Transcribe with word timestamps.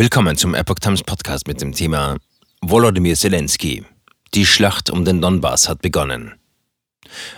Willkommen 0.00 0.34
zum 0.38 0.54
Epoch 0.54 0.78
Times 0.78 1.02
Podcast 1.02 1.46
mit 1.46 1.60
dem 1.60 1.74
Thema 1.74 2.16
Volodymyr 2.62 3.16
Zelensky. 3.16 3.84
Die 4.32 4.46
Schlacht 4.46 4.88
um 4.88 5.04
den 5.04 5.20
Donbass 5.20 5.68
hat 5.68 5.82
begonnen. 5.82 6.32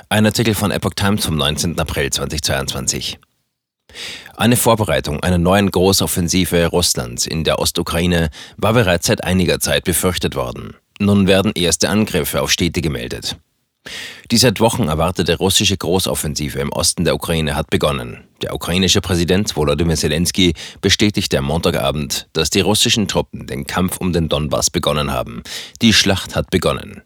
Ein 0.08 0.27
Artikel 0.27 0.54
von 0.54 0.70
Epoch 0.70 0.94
Times 0.94 1.26
vom 1.26 1.36
19. 1.36 1.76
April 1.80 2.10
2022. 2.10 3.18
Eine 4.36 4.54
Vorbereitung 4.54 5.18
einer 5.25 5.38
neuen 5.38 5.72
Großoffensive 5.72 6.67
Russlands 6.67 7.26
in 7.26 7.42
der 7.42 7.58
Ostukraine 7.58 8.30
war 8.59 8.74
bereits 8.74 9.08
seit 9.08 9.24
einiger 9.24 9.58
Zeit 9.58 9.82
befürchtet 9.82 10.36
worden. 10.36 10.76
Nun 11.00 11.26
werden 11.26 11.50
erste 11.56 11.88
Angriffe 11.88 12.42
auf 12.42 12.52
Städte 12.52 12.80
gemeldet. 12.80 13.38
Die 14.30 14.38
seit 14.38 14.60
Wochen 14.60 14.88
erwartete 14.88 15.36
russische 15.36 15.76
Großoffensive 15.76 16.58
im 16.60 16.72
Osten 16.72 17.04
der 17.04 17.14
Ukraine 17.14 17.54
hat 17.54 17.68
begonnen. 17.68 18.24
Der 18.40 18.54
ukrainische 18.54 19.00
Präsident 19.00 19.54
Volodymyr 19.56 19.96
Zelensky 19.96 20.54
bestätigte 20.80 21.38
am 21.38 21.44
Montagabend, 21.44 22.28
dass 22.32 22.50
die 22.50 22.60
russischen 22.60 23.08
Truppen 23.08 23.46
den 23.46 23.66
Kampf 23.66 23.98
um 23.98 24.12
den 24.12 24.28
Donbass 24.28 24.70
begonnen 24.70 25.12
haben. 25.12 25.42
Die 25.82 25.92
Schlacht 25.92 26.34
hat 26.34 26.50
begonnen. 26.50 27.02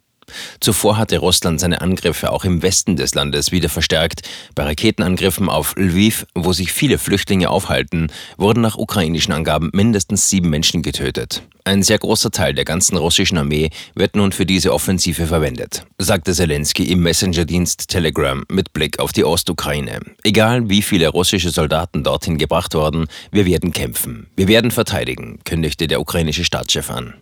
Zuvor 0.61 0.97
hatte 0.97 1.19
Russland 1.19 1.61
seine 1.61 1.81
Angriffe 1.81 2.33
auch 2.33 2.45
im 2.45 2.63
Westen 2.63 2.97
des 2.97 3.15
Landes 3.15 3.53
wieder 3.53 3.69
verstärkt. 3.69 4.23
Bei 4.55 4.65
Raketenangriffen 4.65 5.49
auf 5.49 5.75
Lviv, 5.77 6.27
wo 6.35 6.53
sich 6.53 6.73
viele 6.73 6.99
Flüchtlinge 6.99 7.51
aufhalten, 7.51 8.09
wurden 8.37 8.61
nach 8.61 8.77
ukrainischen 8.77 9.33
Angaben 9.33 9.71
mindestens 9.73 10.29
sieben 10.29 10.51
Menschen 10.51 10.83
getötet. 10.83 11.43
Ein 11.65 11.83
sehr 11.83 11.99
großer 11.99 12.31
Teil 12.31 12.55
der 12.55 12.65
ganzen 12.65 12.97
russischen 12.97 13.39
Armee 13.39 13.71
wird 13.97 14.15
nun 14.15 14.31
für 14.31 14.47
diese 14.47 14.73
Offensive 14.73 15.27
verwendet, 15.27 15.85
sagte 15.99 16.33
Zelensky 16.33 16.85
im 16.85 17.01
Messenger-Dienst 17.01 17.89
Telegram 17.89 18.45
mit 18.49 18.73
Blick 18.73 19.01
auf 19.01 19.13
die 19.13 19.25
Ostukraine. 19.25 19.99
Egal 20.23 20.69
wie 20.69 20.83
viele 20.83 21.09
russische 21.09 21.51
Soldaten 21.51 22.05
dorthin 22.05 22.39
gebracht 22.39 22.75
wurden, 22.75 23.09
wir 23.33 23.47
werden 23.47 23.73
kämpfen. 23.73 24.29
Wir 24.37 24.47
werden 24.47 24.71
verteidigen, 24.71 25.41
kündigte 25.45 25.89
der 25.89 26.01
ukrainische 26.01 26.45
Staatschef 26.45 26.89
an. 26.89 27.15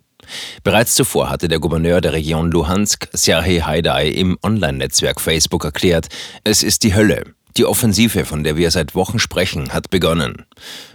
Bereits 0.63 0.95
zuvor 0.95 1.31
hatte 1.31 1.49
der 1.49 1.59
Gouverneur 1.59 2.01
der 2.01 2.13
Region 2.13 2.51
Luhansk, 2.51 3.09
Serhii 3.13 3.61
Haidai, 3.61 4.09
im 4.09 4.39
Online-Netzwerk 4.43 5.21
Facebook 5.21 5.65
erklärt, 5.65 6.09
es 6.45 6.63
ist 6.63 6.83
die 6.83 6.95
Hölle. 6.95 7.25
Die 7.57 7.65
Offensive, 7.65 8.25
von 8.25 8.43
der 8.43 8.57
wir 8.57 8.71
seit 8.71 8.95
Wochen 8.95 9.19
sprechen, 9.19 9.73
hat 9.73 9.91
begonnen. 9.91 10.45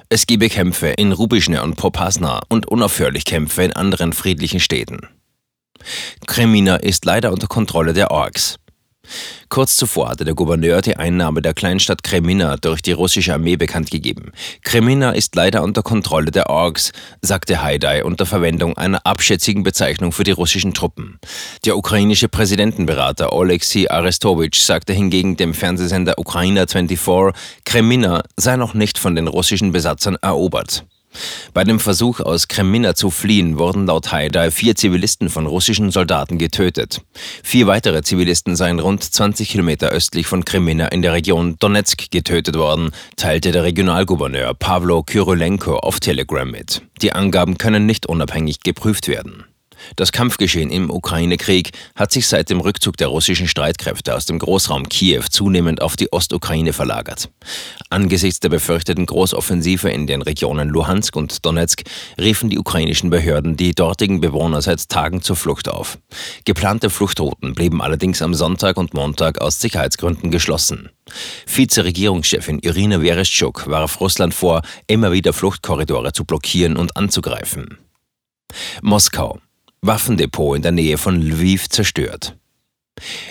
Es 0.10 0.28
gebe 0.28 0.50
Kämpfe 0.50 0.88
in 0.88 1.12
Rubischne 1.12 1.64
und 1.64 1.76
Popasna 1.76 2.42
und 2.50 2.68
unaufhörlich 2.68 3.26
Kämpfe 3.26 3.64
in 3.64 3.74
anderen 3.74 4.12
friedlichen 4.12 4.60
Städten. 4.60 5.08
Kremina 6.28 6.76
ist 6.76 7.06
leider 7.06 7.32
unter 7.32 7.48
Kontrolle 7.48 7.94
der 7.94 8.12
Orks. 8.12 8.58
Kurz 9.50 9.76
zuvor 9.78 10.10
hatte 10.10 10.26
der 10.26 10.36
Gouverneur 10.36 10.82
die 10.82 10.98
Einnahme 10.98 11.42
der 11.42 11.54
Kleinstadt 11.54 12.04
Kremina 12.04 12.58
durch 12.58 12.82
die 12.82 12.92
russische 12.92 13.34
Armee 13.34 13.56
bekannt 13.56 13.92
gegeben. 13.92 14.32
Kremina 14.64 15.12
ist 15.12 15.36
leider 15.36 15.64
unter 15.64 15.82
Kontrolle 15.82 16.32
der 16.32 16.50
Orks, 16.50 16.92
sagte 17.22 17.62
Haidai 17.62 18.04
unter 18.04 18.26
Verwendung 18.26 18.78
einer 18.78 19.06
abschätzigen 19.06 19.64
Bezeichnung 19.64 20.12
für 20.12 20.24
die 20.24 20.32
russischen 20.32 20.74
Truppen. 20.74 21.20
Der 21.66 21.78
ukrainische 21.78 22.30
Präsidentenberater 22.30 23.34
Oleksiy 23.34 23.88
Arestowitsch 23.88 24.60
sagte 24.60 24.94
hingegen 24.94 25.38
dem 25.38 25.54
Fernsehsender 25.54 26.20
Ukraina 26.20 26.68
24, 26.68 27.34
Kremina 27.66 28.24
sei 28.38 28.56
noch 28.56 28.74
nicht 28.74 28.98
von 28.98 29.16
den 29.16 29.28
russischen 29.28 29.72
Besatzern 29.72 30.18
erobert. 30.22 30.84
Bei 31.54 31.64
dem 31.64 31.80
Versuch 31.80 32.20
aus 32.20 32.48
Kremina 32.48 32.96
zu 32.96 33.10
fliehen 33.10 33.58
wurden 33.58 33.88
laut 33.88 34.12
Haidai 34.12 34.52
vier 34.52 34.76
Zivilisten 34.76 35.30
von 35.30 35.46
russischen 35.46 35.92
Soldaten 35.92 36.38
getötet. 36.38 37.02
Vier 37.44 37.68
weitere 37.68 38.04
Zivilisten 38.04 38.56
seien 38.56 38.80
rund 38.80 39.04
20 39.04 39.50
Kilometer 39.50 39.90
östlich 39.90 40.28
von 40.28 40.46
Kremina 40.46 40.88
in 40.88 41.02
der 41.02 41.14
Region 41.14 41.58
Donetsk 41.60 42.12
getötet 42.12 42.58
worden, 42.58 42.92
teilte 43.16 43.52
der 43.52 43.64
Regionalgouverneur 43.64 44.54
Pavlo 44.54 45.04
Kyrylenko 45.04 45.78
auf 45.78 46.00
Telegram 46.00 46.50
mit. 46.50 46.82
Die 47.02 47.14
Angaben 47.14 47.58
können 47.58 47.86
nicht 47.86 48.06
unabhängig 48.06 48.62
geprüft 48.62 49.08
werden. 49.08 49.46
Das 49.96 50.12
Kampfgeschehen 50.12 50.70
im 50.70 50.90
Ukraine-Krieg 50.90 51.72
hat 51.96 52.12
sich 52.12 52.28
seit 52.28 52.50
dem 52.50 52.60
Rückzug 52.60 52.98
der 52.98 53.08
russischen 53.08 53.48
Streitkräfte 53.48 54.16
aus 54.16 54.26
dem 54.26 54.40
Großraum 54.40 54.90
Kiew 54.90 55.24
zunehmend 55.30 55.82
auf 55.82 55.96
die 55.96 56.12
Ostukraine 56.12 56.74
verlagert. 56.74 57.30
Angesichts 57.90 58.40
der 58.40 58.50
befürchteten 58.50 59.06
Großoffensive 59.06 59.90
in 59.90 60.08
den 60.08 60.22
Regionen 60.22 60.70
Luhansk 60.70 61.16
und 61.16 61.46
Donetsk 61.46 61.84
riefen 62.20 62.50
die 62.50 62.60
ukrainischen 62.60 63.10
Behörden 63.10 63.58
die 63.58 63.74
dortigen 63.74 64.22
Bewohner 64.22 64.62
seit 64.62 64.90
Tagen 64.90 65.22
zur 65.22 65.36
Flucht 65.36 65.70
auf. 65.70 65.98
Geplante 66.46 66.90
Fluchtrouten 66.90 67.54
blieben 67.54 67.82
allerdings 67.82 68.22
am 68.22 68.34
Sonntag 68.34 68.78
und 68.78 68.94
Montag 68.94 69.42
aus 69.42 69.60
Sicherheitsgründen 69.60 70.32
geschlossen. 70.32 70.90
Vizeregierungschefin 71.48 72.60
Irina 72.60 73.00
Vereshchuk 73.00 73.68
warf 73.68 74.00
Russland 74.00 74.34
vor, 74.34 74.62
immer 74.88 75.12
wieder 75.12 75.34
Fluchtkorridore 75.34 76.14
zu 76.14 76.26
blockieren 76.26 76.78
und 76.78 76.96
anzugreifen. 76.96 77.78
Moskau. 78.82 79.40
Waffendepot 79.82 80.58
in 80.58 80.62
der 80.62 80.72
Nähe 80.74 80.98
von 80.98 81.22
Lviv 81.22 81.70
zerstört. 81.70 82.36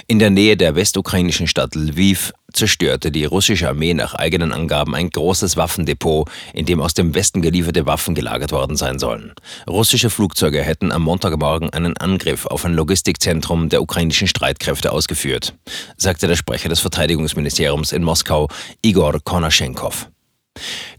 In 0.06 0.19
der 0.19 0.31
Nähe 0.31 0.56
der 0.56 0.75
westukrainischen 0.75 1.47
Stadt 1.47 1.75
Lviv 1.75 2.32
zerstörte 2.53 3.10
die 3.10 3.26
russische 3.26 3.69
Armee 3.69 3.92
nach 3.92 4.14
eigenen 4.14 4.53
Angaben 4.53 4.94
ein 4.94 5.10
großes 5.10 5.58
Waffendepot, 5.58 6.31
in 6.54 6.64
dem 6.64 6.81
aus 6.81 6.94
dem 6.94 7.14
Westen 7.14 7.42
gelieferte 7.42 7.84
Waffen 7.84 8.14
gelagert 8.14 8.53
worden 8.53 8.76
sein 8.76 8.98
sollen. 8.98 9.34
Russische 9.69 10.08
Flugzeuge 10.08 10.62
hätten 10.62 10.91
am 10.91 11.03
Montagmorgen 11.03 11.70
einen 11.70 11.98
Angriff 11.98 12.47
auf 12.47 12.64
ein 12.64 12.72
Logistikzentrum 12.72 13.69
der 13.69 13.82
ukrainischen 13.82 14.26
Streitkräfte 14.26 14.92
ausgeführt, 14.92 15.54
sagte 15.98 16.28
der 16.28 16.37
Sprecher 16.37 16.70
des 16.70 16.81
Verteidigungsministeriums 16.81 17.92
in 17.92 18.03
Moskau, 18.03 18.48
Igor 18.81 19.20
Konaschenkov. 19.22 20.08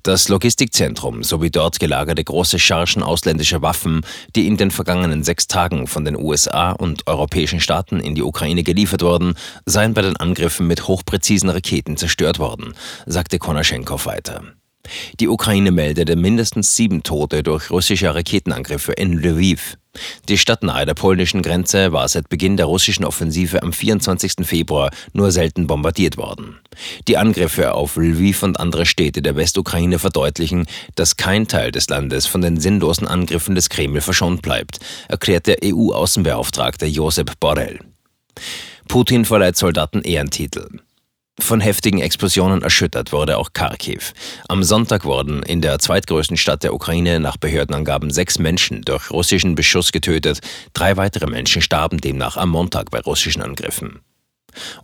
Das 0.10 0.28
Logistikzentrum 0.28 1.24
sowie 1.24 1.52
dort 1.52 1.80
gelagerte 1.80 2.24
große 2.24 2.58
Chargen 2.58 3.04
ausländischer 3.04 3.62
Waffen, 3.62 4.02
die 4.36 4.48
in 4.48 4.58
den 4.58 4.72
vergangenen 4.72 5.24
sechs 5.24 5.46
Tagen 5.46 5.86
von 5.86 6.04
den 6.04 6.18
USA 6.18 6.72
und 6.72 7.06
europäischen 7.06 7.60
Staaten 7.60 8.00
in 8.00 8.16
die 8.16 8.24
Ukraine 8.24 8.64
geliefert 8.64 9.04
wurden, 9.04 9.36
seien 9.68 9.94
bei 9.94 10.02
den 10.02 10.18
Angriffen 10.18 10.66
mit 10.66 10.88
hochpräzisen 10.88 11.52
Raketen 11.52 11.96
zerstört 11.96 12.40
worden, 12.40 12.74
sagte 13.06 13.38
Konaschenkov 13.38 14.08
weiter. 14.08 14.42
Die 15.20 15.28
Ukraine 15.28 15.72
meldete 15.72 16.16
mindestens 16.16 16.76
sieben 16.76 17.04
Tote 17.04 17.44
durch 17.44 17.70
russische 17.70 18.14
Raketenangriffe 18.14 18.94
in 18.94 19.20
Lviv. 19.20 19.78
Die 20.30 20.38
Stadt 20.38 20.64
nahe 20.64 20.86
der 20.86 20.94
polnischen 20.94 21.42
Grenze 21.42 21.92
war 21.92 22.08
seit 22.08 22.30
Beginn 22.30 22.58
der 22.58 22.68
russischen 22.68 23.06
Offensive 23.06 23.62
am 23.64 23.74
24. 23.74 24.34
Februar 24.44 24.92
nur 25.14 25.32
selten 25.32 25.68
bombardiert 25.68 26.18
worden. 26.18 26.60
Die 27.08 27.18
Angriffe 27.18 27.74
auf 27.74 27.98
Lviv 27.98 28.44
und 28.44 28.60
andere 28.60 28.86
Städte 28.86 29.22
der 29.22 29.36
Westukraine 29.36 30.00
verdeutlichen, 30.00 30.68
dass 30.96 31.18
kein 31.18 31.48
Teil 31.48 31.72
des 31.72 31.90
Landes 31.90 32.28
von 32.28 32.42
den 32.42 32.60
sinnlosen 32.60 33.08
Angriffen 33.08 33.56
des 33.56 33.70
Kreml 33.70 34.02
verschont 34.02 34.42
bleibt, 34.42 34.80
erklärt 35.08 35.48
der 35.48 35.58
EU-Außenbeauftragte 35.64 36.86
Josep 36.86 37.40
Borrell. 37.40 37.80
Putin 38.88 39.26
verleiht 39.26 39.58
Soldaten 39.58 40.02
Ehrentitel. 40.02 40.80
Von 41.40 41.62
heftigen 41.62 42.00
Explosionen 42.00 42.62
erschüttert 42.62 43.12
wurde 43.12 43.38
auch 43.38 43.54
Kharkiv. 43.54 44.14
Am 44.48 44.64
Sonntag 44.64 45.06
wurden 45.06 45.42
in 45.44 45.62
der 45.62 45.80
zweitgrößten 45.80 46.38
Stadt 46.38 46.64
der 46.64 46.74
Ukraine 46.74 47.20
nach 47.20 47.38
Behördenangaben 47.38 48.12
sechs 48.12 48.40
Menschen 48.40 48.82
durch 48.82 49.10
russischen 49.12 49.56
Beschuss 49.56 49.92
getötet. 49.92 50.40
Drei 50.74 50.98
weitere 50.98 51.28
Menschen 51.28 51.62
starben 51.62 52.00
demnach 52.00 52.38
am 52.38 52.50
Montag 52.50 52.92
bei 52.92 53.00
russischen 53.00 53.42
Angriffen. 53.42 54.02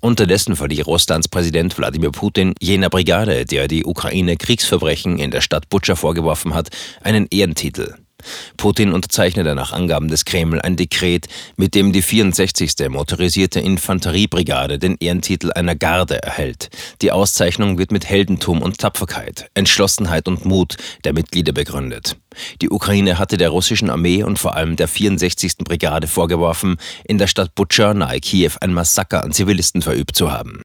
Unterdessen 0.01 0.55
verlieh 0.55 0.81
Russlands 0.81 1.27
Präsident 1.27 1.77
Wladimir 1.77 2.11
Putin 2.11 2.53
jener 2.59 2.89
Brigade, 2.89 3.45
der 3.45 3.67
die 3.67 3.85
Ukraine 3.85 4.37
Kriegsverbrechen 4.37 5.17
in 5.19 5.31
der 5.31 5.41
Stadt 5.41 5.69
Butscha 5.69 5.95
vorgeworfen 5.95 6.53
hat, 6.53 6.69
einen 7.01 7.27
Ehrentitel. 7.29 7.95
Putin 8.57 8.93
unterzeichnete 8.93 9.55
nach 9.55 9.73
Angaben 9.73 10.07
des 10.07 10.25
Kreml 10.25 10.61
ein 10.61 10.75
Dekret, 10.75 11.27
mit 11.57 11.75
dem 11.75 11.91
die 11.91 12.01
64. 12.01 12.89
motorisierte 12.89 13.59
Infanteriebrigade 13.59 14.79
den 14.79 14.97
Ehrentitel 14.99 15.51
einer 15.51 15.75
Garde 15.75 16.21
erhält. 16.21 16.69
Die 17.01 17.11
Auszeichnung 17.11 17.77
wird 17.77 17.91
mit 17.91 18.05
Heldentum 18.05 18.61
und 18.61 18.77
Tapferkeit, 18.77 19.49
Entschlossenheit 19.53 20.27
und 20.27 20.45
Mut 20.45 20.77
der 21.03 21.13
Mitglieder 21.13 21.53
begründet. 21.53 22.17
Die 22.61 22.69
Ukraine 22.69 23.17
hatte 23.17 23.37
der 23.37 23.49
russischen 23.49 23.89
Armee 23.89 24.23
und 24.23 24.39
vor 24.39 24.55
allem 24.55 24.75
der 24.75 24.87
64. 24.87 25.57
Brigade 25.59 26.07
vorgeworfen, 26.07 26.77
in 27.05 27.17
der 27.17 27.27
Stadt 27.27 27.55
Butscha 27.55 27.93
nahe 27.93 28.19
Kiew 28.19 28.51
ein 28.61 28.73
Massaker 28.73 29.23
an 29.23 29.31
Zivilisten 29.31 29.81
verübt 29.81 30.15
zu 30.15 30.31
haben. 30.31 30.53